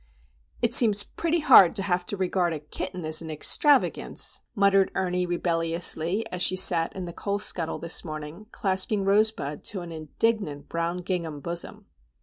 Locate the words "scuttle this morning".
7.37-8.47